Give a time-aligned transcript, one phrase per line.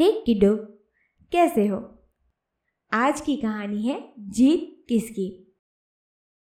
[0.00, 0.56] हे किडो
[1.32, 2.02] कैसे हो?
[2.92, 5.56] आज की कहानी है जीत किसकी?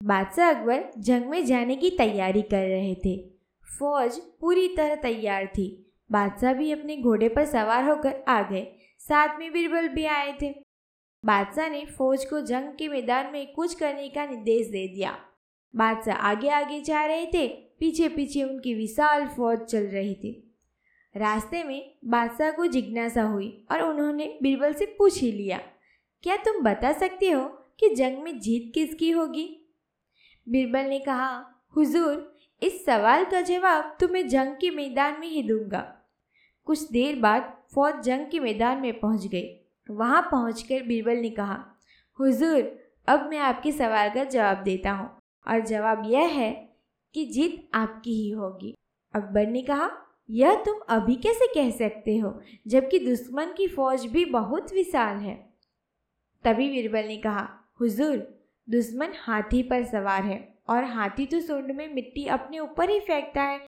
[0.04, 3.29] बादशाह अकबर जंग में जाने की तैयारी कर रहे थे।
[3.79, 8.68] फौज पूरी तरह तैयार थी। बादशाह भी अपने घोड़े पर सवार होकर आ गए।
[9.00, 10.55] साथ में बीरबल भी आए थे।
[11.25, 15.18] बादशाह ने फौज को जंग के मैदान में कुछ करने का निर्देश दे दिया।
[15.75, 20.45] बादशाह आगे आगे जा रहे थे। पीछे पीछे उनकी विशाल फौज चल रही थी।
[21.16, 25.57] रास्ते में बादशाह को जिज्ञासा हुई और उन्होंने बीरबल से पूछ ही लिया,
[26.23, 27.46] क्या तुम बता सकते हो
[27.79, 29.47] कि जंग में जीत किसकी होगी?
[30.47, 35.79] बीरबल ने कहा, हुजूर, इस सवाल का जवाब तुम्हें जंग के मैदान में ही दूँगा।
[36.67, 39.47] कुछ देर बाद फौज जंग के मैदान में पहुँच गई।
[39.89, 41.63] वहाँ पहुंचकर बीरबल ने कहा,
[42.20, 42.61] हुजूर,
[43.07, 45.09] अब मैं आपके सवाल का जवाब देता हूँ
[45.47, 46.51] और जवाब यह है
[47.15, 48.73] कि जीत आपकी ही होगी।
[49.13, 49.89] अकबर ने कहा
[50.29, 55.53] यह तुम अभी कैसे कह सकते हो, जबकि दुश्मन की फौज भी बहुत विशाल है?
[56.43, 61.93] तभी बीरबल ने कहा, हुजूर, दुश्मन हाथी पर सवार है, और हाथी तो सूंड में
[61.93, 63.62] मिट्टी अपने ऊपर ही फेंकता है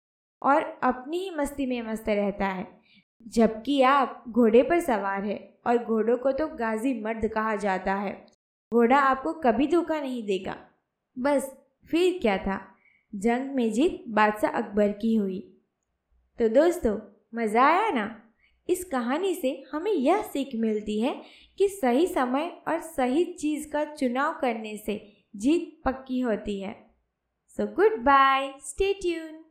[0.42, 2.66] और अपनी ही मस्ती में मस्त रहता है,
[3.28, 8.26] जबकि आप घोड़े पर सवार है, और घोड़ों को तो गाजी मर्द कहा जाता है।
[8.72, 10.56] घोड़ा आपको कभी धोखा नहीं देगा।
[11.18, 11.56] बस,
[11.90, 12.60] फिर क्या था?
[13.14, 15.55] जंग में जीत बादशाह अकबर की हुई।
[16.38, 16.98] तो दोस्तों,
[17.34, 18.22] मज़ा आया ना?
[18.68, 21.22] इस कहानी से हमें यह सीख मिलती है
[21.58, 26.90] कि सही समय और सही चीज़ का चुनाव करने से जीत पक्की होती है।
[27.48, 27.66] So
[27.98, 29.45] goodbye stay tune